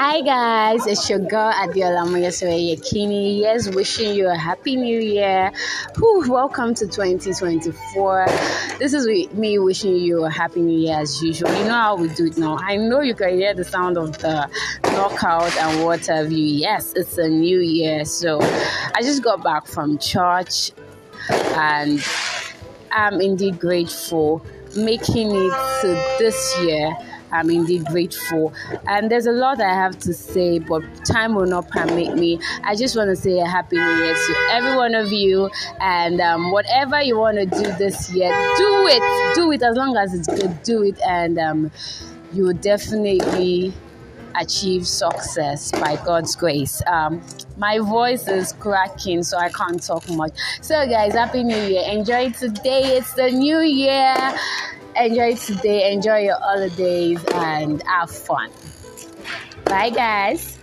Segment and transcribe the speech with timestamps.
[0.00, 3.40] Hi guys, it's your girl Adiola Moyeswe Yakini.
[3.40, 5.50] Yes, wishing you a happy new year.
[5.96, 8.26] Whew, welcome to 2024.
[8.78, 11.52] This is me wishing you a happy new year as usual.
[11.52, 12.56] You know how we do it now.
[12.60, 14.48] I know you can hear the sound of the
[14.84, 16.44] knockout and what have you.
[16.44, 18.04] Yes, it's a new year.
[18.04, 20.70] So I just got back from church
[21.28, 21.98] and
[22.92, 24.44] I'm indeed grateful
[24.76, 26.94] making it to this year
[27.32, 28.52] I'm indeed grateful.
[28.86, 32.40] And there's a lot I have to say, but time will not permit me.
[32.64, 35.50] I just want to say a happy new year to every one of you.
[35.80, 39.34] And um, whatever you want to do this year, do it.
[39.34, 40.62] Do it as long as it's good.
[40.62, 40.98] Do it.
[41.06, 41.70] And um,
[42.32, 43.72] you will definitely
[44.40, 46.82] achieve success by God's grace.
[46.86, 47.22] Um,
[47.56, 50.32] my voice is cracking, so I can't talk much.
[50.60, 51.84] So, guys, Happy New Year!
[51.90, 52.96] Enjoy today.
[52.96, 54.34] It's the new year
[54.98, 58.50] enjoy today, enjoy your holidays, and have fun.
[59.64, 60.58] Bye, guys.